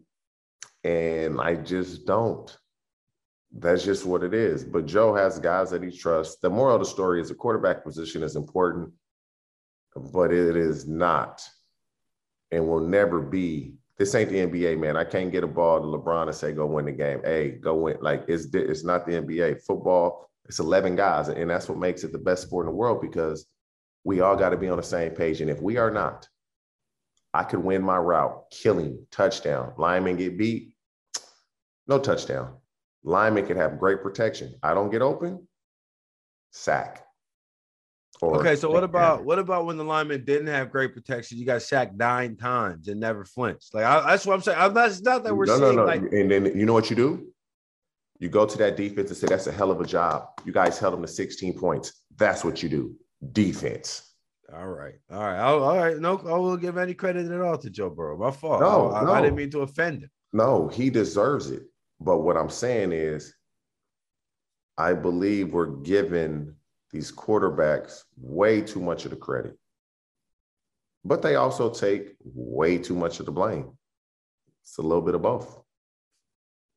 [0.83, 2.55] and I just don't.
[3.51, 4.63] That's just what it is.
[4.63, 6.37] But Joe has guys that he trusts.
[6.41, 8.91] The moral of the story is the quarterback position is important,
[9.95, 11.41] but it is not
[12.51, 13.73] and will never be.
[13.97, 14.95] This ain't the NBA, man.
[14.95, 17.21] I can't get a ball to LeBron and say, go win the game.
[17.23, 17.97] Hey, go win.
[17.99, 19.63] Like, it's, it's not the NBA.
[19.63, 21.29] Football, it's 11 guys.
[21.29, 23.47] And that's what makes it the best sport in the world because
[24.03, 25.41] we all got to be on the same page.
[25.41, 26.27] And if we are not,
[27.33, 29.73] I could win my route, killing, touchdown.
[29.77, 30.73] Lineman get beat,
[31.87, 32.55] no touchdown.
[33.07, 34.53] Lineman can have great protection.
[34.61, 35.47] I don't get open,
[36.51, 37.05] sack.
[38.21, 41.37] Or okay, so what about what about when the lineman didn't have great protection?
[41.37, 43.73] You got sacked nine times and never flinched.
[43.73, 44.57] Like I, that's what I'm saying.
[44.59, 45.85] I'm not, it's not that we're no, seeing no, no.
[45.85, 46.01] like.
[46.01, 47.27] And then you know what you do?
[48.19, 50.27] You go to that defense and say that's a hell of a job.
[50.43, 51.93] You guys held them to 16 points.
[52.17, 52.95] That's what you do.
[53.31, 54.15] Defense.
[54.53, 55.97] All right, all right, I'll, all right.
[55.97, 58.17] No, I will give any credit at all to Joe Burrow.
[58.17, 58.61] My fault.
[58.61, 59.13] No, I, no.
[59.13, 60.09] I didn't mean to offend him.
[60.33, 61.63] No, he deserves it.
[61.99, 63.33] But what I'm saying is,
[64.77, 66.53] I believe we're giving
[66.91, 69.57] these quarterbacks way too much of the credit.
[71.03, 73.71] But they also take way too much of the blame.
[74.61, 75.61] It's a little bit of both.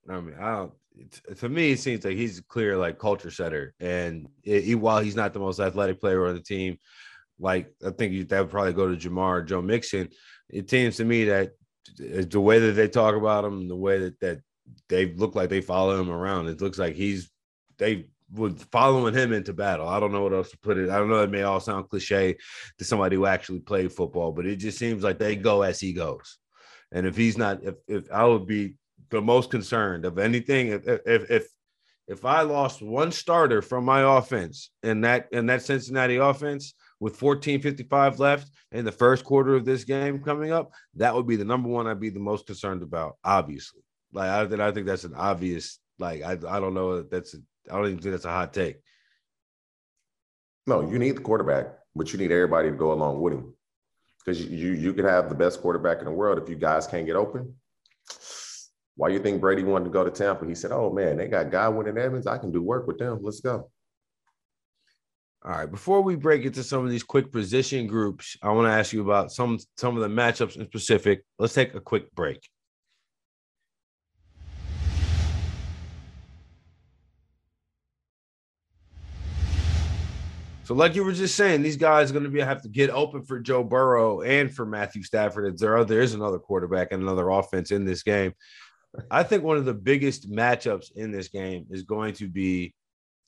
[0.09, 0.68] I mean, I.
[1.37, 5.14] To me, it seems like he's a clear like culture setter, and he, while he's
[5.14, 6.78] not the most athletic player on the team,
[7.38, 10.09] like I think that would probably go to Ja'Marr Joe Mixon.
[10.48, 11.52] It seems to me that
[11.96, 14.40] the way that they talk about him, the way that that
[14.88, 16.48] they look like they follow him around.
[16.48, 17.30] It looks like he's
[17.78, 19.88] they would following him into battle.
[19.88, 20.90] I don't know what else to put it.
[20.90, 21.22] I don't know.
[21.22, 22.37] It may all sound cliche
[22.78, 25.92] to somebody who actually played football, but it just seems like they go as he
[25.92, 26.38] goes.
[26.92, 28.74] And if he's not, if, if I would be
[29.11, 31.46] the most concerned of anything, if if if
[32.09, 37.18] if I lost one starter from my offense in that in that Cincinnati offense with
[37.18, 41.44] 14:55 left in the first quarter of this game coming up, that would be the
[41.44, 43.83] number one I'd be the most concerned about, obviously.
[44.12, 45.79] Like I, think I think that's an obvious.
[45.99, 47.03] Like I, I don't know.
[47.03, 47.38] That's a,
[47.70, 48.77] I don't even think that's a hot take.
[50.66, 53.55] No, you need the quarterback, but you need everybody to go along with him.
[54.25, 57.07] Because you, you could have the best quarterback in the world if you guys can't
[57.07, 57.55] get open.
[58.96, 60.46] Why you think Brady wanted to go to Tampa?
[60.46, 62.27] He said, "Oh man, they got Godwin and Evans.
[62.27, 63.20] I can do work with them.
[63.23, 63.70] Let's go."
[65.42, 65.70] All right.
[65.70, 69.01] Before we break into some of these quick position groups, I want to ask you
[69.01, 71.25] about some some of the matchups in specific.
[71.38, 72.46] Let's take a quick break.
[80.70, 82.90] So, like you were just saying, these guys are going to be have to get
[82.90, 85.59] open for Joe Burrow and for Matthew Stafford.
[85.59, 88.35] There, there is another quarterback and another offense in this game.
[89.11, 92.72] I think one of the biggest matchups in this game is going to be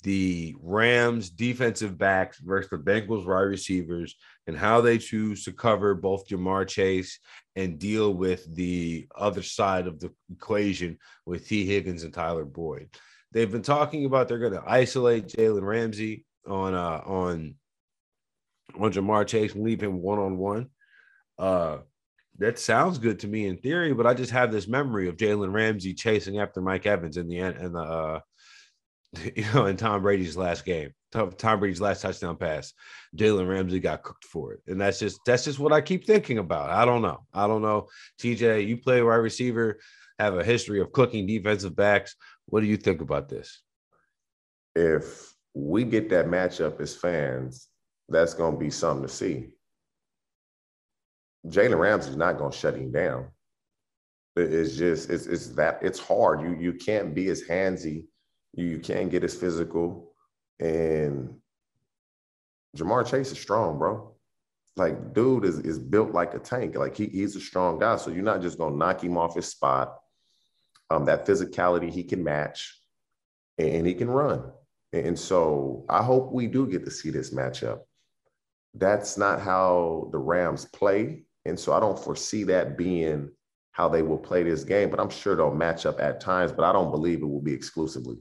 [0.05, 4.15] the Rams defensive backs versus the Bengals wide receivers
[4.47, 7.19] and how they choose to cover both Ja'Marr Chase
[7.57, 11.67] and deal with the other side of the equation with T.
[11.67, 12.89] Higgins and Tyler Boyd.
[13.33, 17.55] They've been talking about they're going to isolate Jalen Ramsey on uh on
[18.79, 20.69] on Ja'Marr Chase and leave him one on one.
[21.39, 21.79] Uh
[22.39, 25.53] that sounds good to me in theory, but I just have this memory of Jalen
[25.53, 28.21] Ramsey chasing after Mike Evans in the end and the uh
[29.37, 30.93] you know in Tom Brady's last game.
[31.13, 32.73] Tom Brady's last touchdown pass,
[33.17, 36.39] Jalen Ramsey got cooked for it, and that's just that's just what I keep thinking
[36.39, 36.71] about.
[36.71, 37.27] I don't know.
[37.35, 37.89] I don't know.
[38.19, 39.79] TJ, you play wide receiver,
[40.19, 42.17] have a history of cooking defensive backs.
[42.47, 43.61] What do you think about this?
[44.75, 47.69] If we get that matchup as fans,
[48.09, 49.49] that's going to be something to see.
[51.47, 53.29] Jalen Ramsey's not going to shut him down.
[54.35, 56.41] It's just it's it's that it's hard.
[56.41, 58.07] You you can't be as handsy.
[58.55, 60.15] You, you can't get as physical.
[60.59, 61.35] And
[62.77, 64.15] Ja'Marr Chase is strong, bro.
[64.77, 66.77] Like, dude is is built like a tank.
[66.77, 67.97] Like he, he's a strong guy.
[67.97, 69.99] So you're not just gonna knock him off his spot.
[70.89, 72.79] Um, that physicality he can match,
[73.59, 74.51] and he can run.
[74.93, 77.81] And so I hope we do get to see this matchup.
[78.75, 81.25] That's not how the Rams play.
[81.45, 83.31] And so I don't foresee that being
[83.73, 86.65] how they will play this game, but I'm sure they'll match up at times, but
[86.65, 88.19] I don't believe it will be exclusively.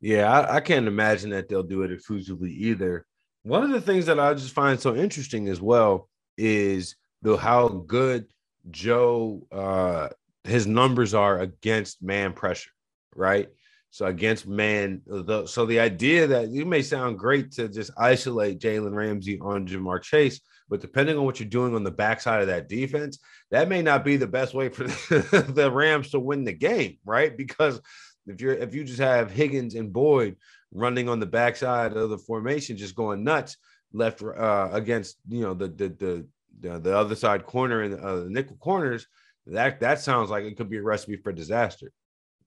[0.00, 3.06] Yeah, I, I can't imagine that they'll do it exclusively either.
[3.42, 7.68] One of the things that I just find so interesting as well is the how
[7.68, 8.26] good
[8.70, 10.08] Joe uh
[10.44, 12.70] his numbers are against man pressure,
[13.14, 13.48] right?
[13.90, 18.58] So against man, the, so the idea that it may sound great to just isolate
[18.58, 22.48] Jalen Ramsey on Ja'Marr Chase, but depending on what you're doing on the backside of
[22.48, 23.18] that defense,
[23.50, 27.36] that may not be the best way for the Rams to win the game, right?
[27.36, 27.80] Because
[28.26, 30.36] if you're if you just have Higgins and Boyd
[30.72, 33.56] running on the backside of the formation, just going nuts
[33.92, 36.26] left uh, against you know the the the
[36.60, 39.06] the, the other side corner and uh, the nickel corners,
[39.46, 41.92] that that sounds like it could be a recipe for disaster.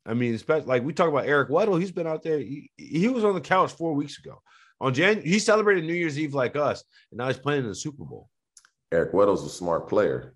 [0.10, 2.40] I mean, especially like we talk about Eric Weddle, he's been out there.
[2.40, 4.42] He, he was on the couch four weeks ago.
[4.82, 7.76] On Jan, he celebrated New Year's Eve like us, and now he's playing in the
[7.76, 8.30] Super Bowl.
[8.92, 10.34] Eric Weddle's a smart player.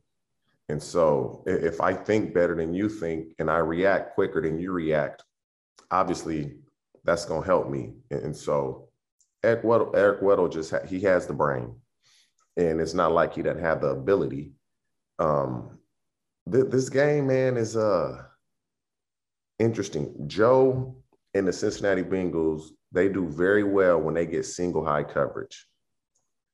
[0.69, 4.71] And so if I think better than you think and I react quicker than you
[4.71, 5.23] react,
[5.91, 6.55] obviously
[7.03, 7.93] that's going to help me.
[8.12, 8.89] And so
[9.43, 11.75] Eric Weddle, Eric Weddle just, ha- he has the brain
[12.55, 14.53] and it's not like he doesn't have the ability.
[15.19, 15.79] Um,
[16.51, 18.23] th- this game, man, is, uh,
[19.59, 20.13] interesting.
[20.27, 20.95] Joe
[21.33, 25.67] and the Cincinnati Bengals, they do very well when they get single high coverage.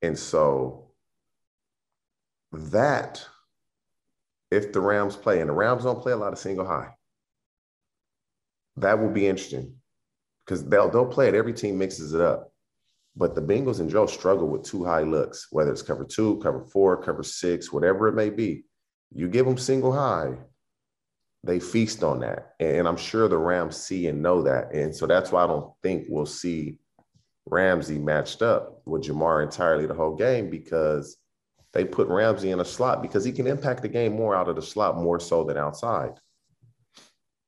[0.02, 0.92] And so
[2.52, 3.26] that,
[4.52, 6.96] if the Rams play, and the Rams don't play a lot of single high,
[8.78, 9.76] that will be interesting
[10.46, 11.36] because they'll they'll play it.
[11.36, 12.52] Every team mixes it up.
[13.16, 16.64] But the Bengals and Joe struggle with two high looks, whether it's cover two, cover
[16.64, 18.64] four, cover six, whatever it may be.
[19.14, 20.38] You give them single high,
[21.44, 22.54] they feast on that.
[22.60, 24.74] And I'm sure the Rams see and know that.
[24.74, 26.78] And so that's why I don't think we'll see
[27.46, 31.18] Ramsey matched up with Ja'Marr entirely the whole game because
[31.74, 34.56] they put Ramsey in a slot because he can impact the game more out of
[34.56, 36.14] the slot more so than outside.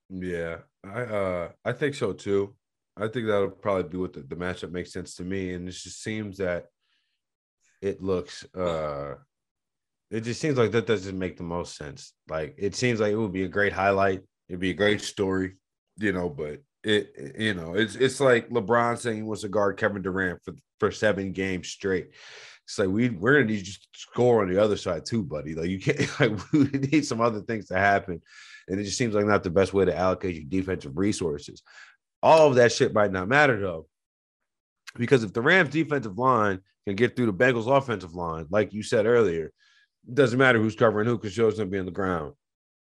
[0.10, 2.56] Yeah, I uh I think so too.
[2.98, 5.54] I think that'll probably be what the, the matchup makes sense to me.
[5.54, 6.66] And it just seems that
[7.82, 9.16] it looks uh
[10.12, 12.14] it just seems like that doesn't make the most sense.
[12.30, 14.22] Like it seems like it would be a great highlight.
[14.50, 15.56] It'd be a great story,
[15.98, 19.78] you know, but it, you know, it's it's like LeBron saying he wants to guard
[19.78, 22.10] Kevin Durant for for seven games straight.
[22.66, 25.56] It's like we we're gonna need you to score on the other side too, buddy.
[25.56, 28.22] Like you can't like we need some other things to happen.
[28.68, 31.64] And it just seems like not the best way to allocate your defensive resources.
[32.22, 33.88] All of that shit might not matter though.
[34.98, 38.84] Because if the Rams defensive line can get through the Bengals offensive line, like you
[38.84, 39.54] said earlier,
[40.12, 42.34] doesn't matter who's covering who because Joe's gonna be on the ground.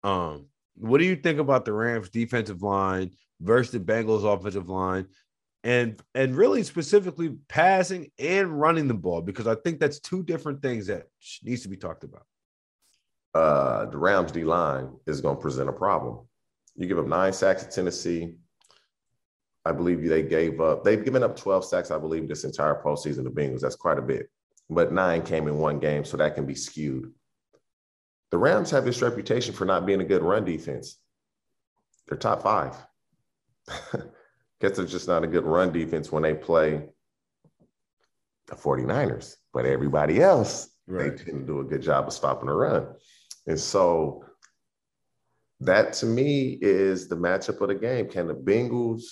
[0.03, 5.07] Um, What do you think about the Rams defensive line versus the Bengals offensive line?
[5.63, 10.61] And and really specifically passing and running the ball because I think that's two different
[10.61, 11.03] things that
[11.43, 12.25] needs to be talked about.
[13.33, 16.27] Uh, the Rams D line is going to present a problem.
[16.75, 18.33] You give up nine sacks to Tennessee.
[19.63, 23.23] I believe they gave up, they've given up 12 sacks, I believe, this entire postseason,
[23.23, 23.61] the Bengals.
[23.61, 24.29] That's quite a bit.
[24.69, 27.11] But nine came in one game, so that can be skewed.
[28.31, 30.97] The Rams have this reputation for not being a good run defense.
[32.07, 32.75] They're top five.
[34.61, 36.83] Guess they're just not a good run defense when they play
[38.47, 39.35] the 49ers.
[39.53, 41.17] But everybody else, right.
[41.17, 42.87] they tend to do a good job of stopping the run.
[43.47, 44.23] And so
[45.61, 48.07] that to me is the matchup of the game.
[48.07, 49.03] Can the Bengals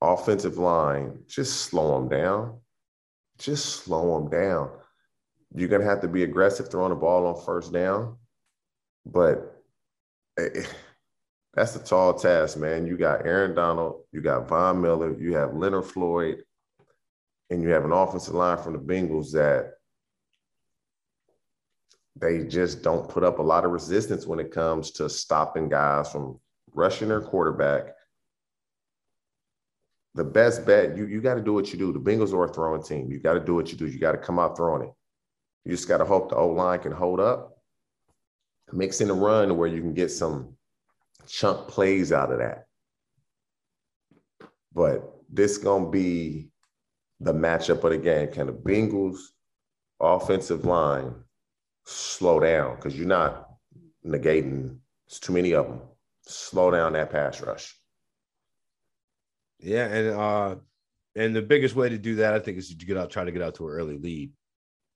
[0.00, 2.60] offensive line just slow them down?
[3.38, 4.70] Just slow them down.
[5.54, 8.16] You're going to have to be aggressive throwing the ball on first down.
[9.06, 9.62] But
[10.38, 10.64] eh,
[11.54, 12.86] that's a tall task, man.
[12.86, 16.42] You got Aaron Donald, you got Von Miller, you have Leonard Floyd,
[17.50, 19.72] and you have an offensive line from the Bengals that
[22.16, 26.10] they just don't put up a lot of resistance when it comes to stopping guys
[26.10, 26.38] from
[26.74, 27.94] rushing their quarterback.
[30.14, 31.92] The best bet, you, you got to do what you do.
[31.92, 33.10] The Bengals are a throwing team.
[33.10, 33.86] You got to do what you do.
[33.86, 34.92] You got to come out throwing it.
[35.64, 37.58] You just got to hope the O line can hold up,
[38.72, 40.56] mix in a run where you can get some
[41.26, 42.66] chunk plays out of that.
[44.72, 46.50] But this gonna be
[47.20, 48.30] the matchup of the game.
[48.32, 49.18] Can the Bengals
[50.00, 51.14] offensive line
[51.84, 52.76] slow down?
[52.76, 53.48] Because you're not
[54.06, 54.78] negating.
[55.06, 55.80] It's too many of them.
[56.22, 57.74] Slow down that pass rush.
[59.60, 60.56] Yeah, and uh,
[61.16, 63.32] and the biggest way to do that, I think, is to get out, try to
[63.32, 64.30] get out to an early lead,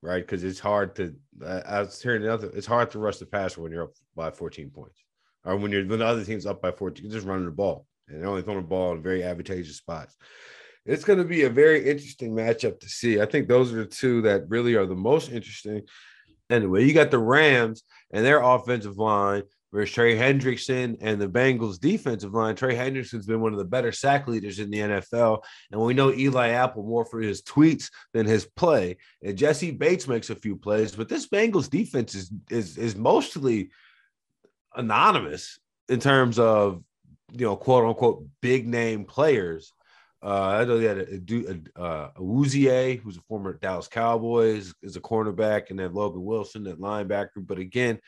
[0.03, 0.25] right?
[0.25, 1.15] Because it's hard to.
[1.45, 2.51] Uh, I was hearing the other.
[2.55, 5.03] It's hard to rush the passer when you're up by 14 points,
[5.45, 7.05] or when you're when the other team's up by 14.
[7.05, 10.17] You're just running the ball, and they're only throwing the ball in very advantageous spots.
[10.85, 13.21] It's going to be a very interesting matchup to see.
[13.21, 15.83] I think those are the two that really are the most interesting.
[16.51, 21.81] Anyway, you got the Rams and their offensive line versus Trey Hendrickson and the Bengals
[21.81, 22.55] defensive line.
[22.55, 25.43] Trey Hendrickson's been one of the better sack leaders in the NFL.
[25.71, 28.99] And we know Eli Apple more for his tweets than his play.
[29.23, 33.71] And Jessie Bates makes a few plays, but this Bengals defense is is is mostly
[34.75, 35.59] anonymous
[35.89, 36.83] in terms of
[37.33, 39.73] you know quote unquote big name players.
[40.25, 44.73] Uh, I know they had a, a, a, a Awuzie, who's a former Dallas Cowboys,
[44.81, 47.45] is a cornerback, and then Logan Wilson at linebacker.
[47.45, 47.99] But again,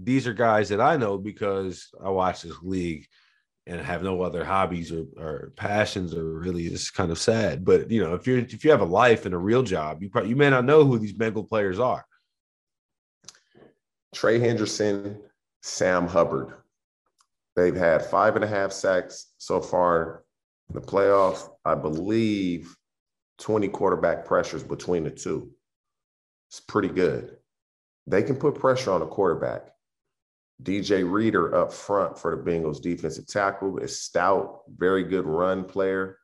[0.00, 3.06] these are guys that I know because I watch this league
[3.66, 7.64] and have no other hobbies or, or passions or really it's kind of sad.
[7.64, 10.10] But you know, if you're if you have a life and a real job, you
[10.10, 12.04] probably you may not know who these Bengal players are.
[14.14, 15.20] Trey Henderson,
[15.62, 16.54] Sam Hubbard.
[17.56, 20.24] They've had five and a half sacks so far
[20.68, 21.48] in the playoffs.
[21.64, 22.74] I believe
[23.38, 25.50] 20 quarterback pressures between the two.
[26.48, 27.36] It's pretty good.
[28.10, 29.68] They can put pressure on a quarterback.
[30.64, 36.18] DJ Reader up front for the Bengals defensive tackle is stout, very good run player.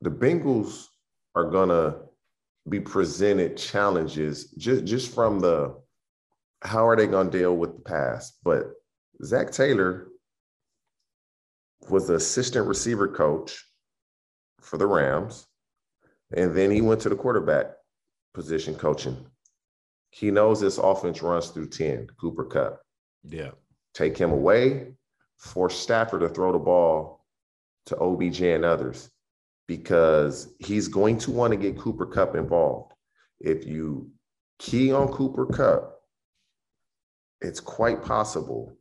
[0.00, 0.86] The Bengals
[1.36, 2.00] are going to
[2.68, 5.76] be presented challenges just, just from the
[6.62, 8.32] how are they going to deal with the pass?
[8.42, 8.72] But
[9.22, 10.08] Zac Taylor
[11.88, 13.64] was the assistant receiver coach
[14.60, 15.46] for the Rams.
[16.36, 17.66] And then he went to the quarterback
[18.34, 19.24] position coaching.
[20.16, 22.80] He knows this offense runs through 10, Cooper Kupp.
[23.22, 23.50] Yeah.
[23.92, 24.94] Take him away,
[25.36, 27.26] force Stafford to throw the ball
[27.84, 29.10] to OBJ and others
[29.68, 32.94] because he's going to want to get Cooper Kupp involved.
[33.40, 34.10] If you
[34.58, 36.00] key on Cooper Kupp,
[37.42, 38.74] it's quite possible,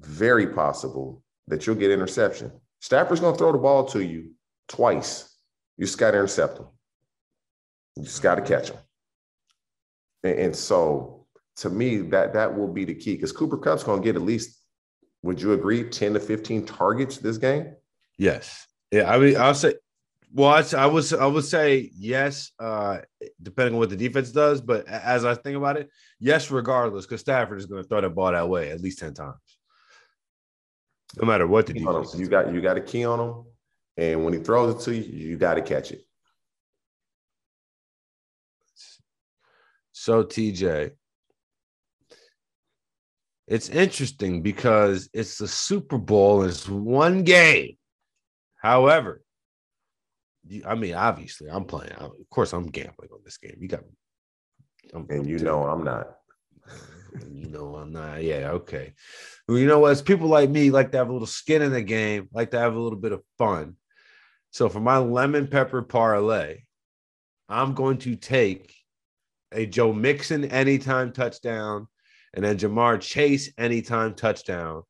[0.00, 2.50] very possible, that you'll get interception.
[2.80, 4.30] Stafford's going to throw the ball to you
[4.66, 5.36] twice.
[5.76, 6.68] You just got to intercept him.
[7.96, 8.78] You just got to catch him.
[10.22, 14.00] And, and so to me, that that will be the key because Cooper Kupp's going
[14.00, 14.58] to get at least,
[15.22, 17.74] would you agree, 10 to 15 targets this game?
[18.18, 18.66] Yes.
[18.90, 19.10] Yeah.
[19.10, 19.74] I mean, I'll say,
[20.32, 22.98] well, I, I was I would say yes, uh,
[23.42, 24.60] depending on what the defense does.
[24.60, 25.90] But as I think about it,
[26.20, 29.12] yes, regardless, because Stafford is going to throw that ball that way at least ten
[29.12, 29.34] times,
[31.20, 32.14] no matter what the defense.
[32.16, 33.44] You got you got a key on him,
[33.96, 36.02] and when he throws it to you, you got to catch it.
[40.00, 40.92] So TJ,
[43.46, 46.42] it's interesting because it's the Super Bowl.
[46.42, 47.76] It's one game.
[48.56, 49.20] However,
[50.64, 51.92] I mean, obviously, I'm playing.
[51.92, 53.58] Of course, I'm gambling on this game.
[53.60, 53.80] You got,
[54.94, 56.06] I'm, and you know, I'm not.
[57.30, 58.22] you know, I'm not.
[58.22, 58.94] Yeah, okay.
[59.46, 59.92] Well, you know what?
[59.92, 62.58] It's people like me like to have a little skin in the game, like to
[62.58, 63.76] have a little bit of fun.
[64.50, 66.62] So for my lemon pepper parlay,
[67.50, 68.79] I'm going to take
[69.52, 71.86] a Joe Mixon anytime touchdown
[72.34, 74.82] and then Ja'Marr Chase anytime touchdown.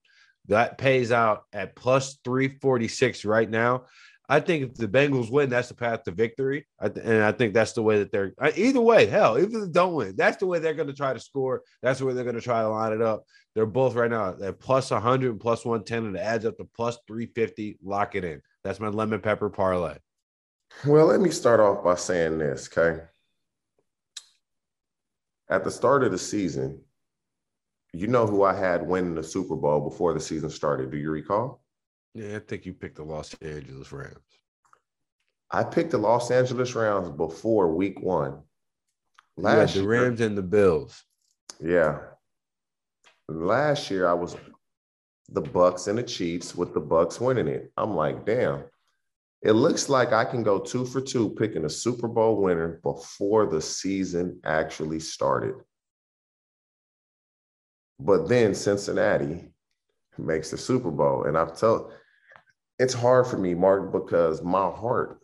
[0.48, 3.84] That pays out at plus 346 right now.
[4.28, 6.66] I think if the Bengals win, that's the path to victory.
[6.80, 9.94] And I think that's the way that they're either way, hell, even if they don't
[9.94, 11.62] win, that's the way they're going to try to score.
[11.82, 13.24] That's the way they're going to try to line it up.
[13.54, 16.68] They're both right now at plus 100 and plus 110, and it adds up to
[16.76, 17.78] plus 350.
[17.82, 18.40] Lock it in.
[18.62, 19.96] That's my lemon pepper parlay.
[20.86, 23.02] Well, let me start off by saying this, okay?
[25.50, 26.80] At the start of the season,
[27.92, 30.92] you know who I had winning the Super Bowl before the season started.
[30.92, 31.60] Do you recall?
[32.14, 34.14] Yeah, I think you picked the Los Angeles Rams.
[35.50, 38.42] I picked the Los Angeles Rams before week one.
[39.36, 41.02] Last the Rams and the Bills.
[41.60, 41.98] Yeah.
[43.28, 44.36] Last year I was
[45.28, 47.72] the Bucks and the Chiefs with the Bucks winning it.
[47.76, 48.64] I'm like, damn.
[49.42, 53.46] It looks like I can go two for two picking a Super Bowl winner before
[53.46, 55.54] the season actually started.
[57.98, 59.52] But then Cincinnati
[60.18, 61.24] makes the Super Bowl.
[61.24, 61.92] And I've told
[62.78, 65.22] it's hard for me, Mark, because my heart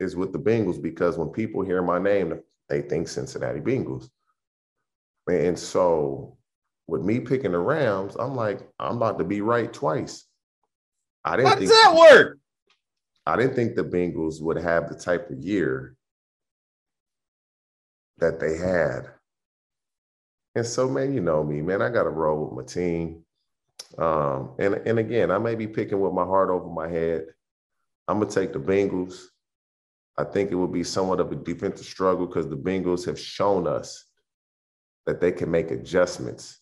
[0.00, 4.08] is with the Bengals because when people hear my name, they think Cincinnati Bengals.
[5.28, 6.38] And so
[6.86, 10.24] with me picking the Rams, I'm like, I'm about to be right twice.
[11.24, 12.37] I didn't How does that work?
[13.28, 15.94] I didn't think the Bengals would have the type of year
[18.16, 19.10] that they had.
[20.54, 21.82] And so, man, you know me, man.
[21.82, 23.24] I got to roll with my team.
[23.98, 27.26] Um, and and again, I may be picking with my heart over my head.
[28.08, 29.24] I'm gonna take the Bengals.
[30.16, 33.66] I think it will be somewhat of a defensive struggle because the Bengals have shown
[33.66, 34.06] us
[35.06, 36.60] that they can make adjustments.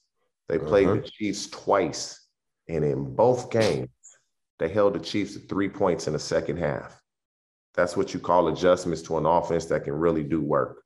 [0.48, 0.96] They played uh-huh.
[0.96, 2.26] the Chiefs twice,
[2.68, 3.88] and in both games,
[4.58, 7.00] they held the Chiefs to three points in the second half.
[7.74, 10.82] That's what you call adjustments to an offense that can really do work.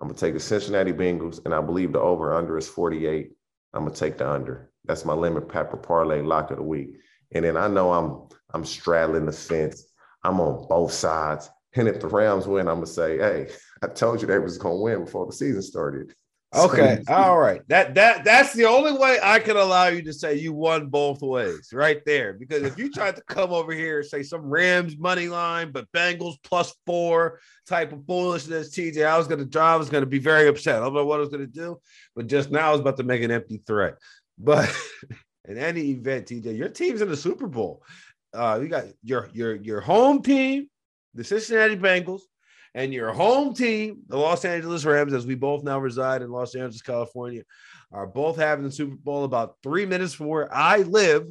[0.00, 3.32] I'm gonna take the Cincinnati Bengals, and I believe the over under is 48.
[3.74, 4.70] I'm gonna take the under.
[4.84, 7.00] That's my lemon pepper parlay lock of the week.
[7.32, 9.84] And then I know I'm I'm straddling the fence.
[10.24, 11.50] I'm on both sides.
[11.74, 13.50] And if the Rams win, I'm gonna say, hey,
[13.82, 16.14] I told you they was gonna win before the season started.
[16.52, 17.60] Okay, all right.
[17.68, 21.22] That that that's the only way I can allow you to say you won both
[21.22, 22.32] ways, right there.
[22.32, 25.90] Because if you tried to come over here and say some Rams money line, but
[25.92, 27.38] Bengals plus four
[27.68, 30.76] type of foolishness, TJ, I was gonna drive, I was gonna be very upset.
[30.76, 31.80] I don't know what I was gonna do,
[32.16, 33.94] but just now I was about to make an empty threat.
[34.36, 34.68] But
[35.48, 37.84] in any event, TJ, your team's in the Super Bowl.
[38.34, 40.68] Uh, you got your your your home team,
[41.14, 42.22] the Cincinnati Bengals,
[42.74, 46.54] and your home team, the Los Angeles Rams, as we both now reside in Los
[46.54, 47.42] Angeles, California,
[47.92, 51.26] are both having the Super Bowl about three minutes from where I live.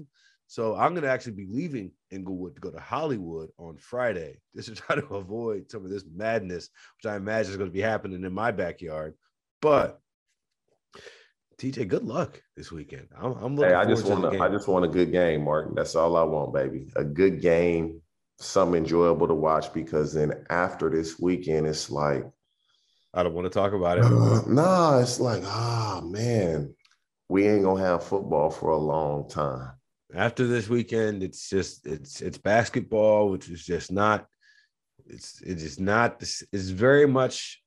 [0.47, 4.69] So I'm going to actually be leaving Inglewood to go to Hollywood on Friday just
[4.69, 7.81] to try to avoid some of this madness, which I imagine is going to be
[7.81, 9.13] happening in my backyard.
[9.61, 10.01] But
[11.59, 13.07] TJ, good luck this weekend.
[13.17, 13.71] I'm, I'm looking.
[13.71, 15.75] Hey, I just want I just want a good game, Martin.
[15.75, 16.89] That's all I want, baby.
[16.95, 18.01] A good game,
[18.39, 19.73] something enjoyable to watch.
[19.73, 22.25] Because then after this weekend, it's like
[23.13, 24.05] I don't want to talk about it.
[24.05, 26.73] Uh, nah, it's like ah oh, man,
[27.27, 29.71] we ain't gonna have football for a long time.
[30.13, 34.25] After this weekend, it's just it's it's basketball, which is just not.
[35.05, 36.21] It's it's just not.
[36.21, 37.61] It's very much.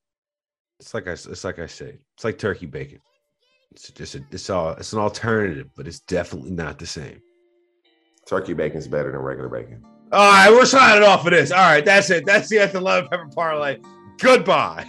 [0.79, 1.99] It's like I it's like I say.
[2.15, 2.99] It's like turkey bacon.
[3.71, 7.21] It's just a, it's all it's an alternative, but it's definitely not the same.
[8.27, 9.83] Turkey bacon is better than regular bacon.
[10.13, 11.51] All right, we're signing off for this.
[11.51, 12.23] All right, that's it.
[12.23, 13.79] That's the Lemon Pepper Parlay.
[14.19, 14.85] Goodbye.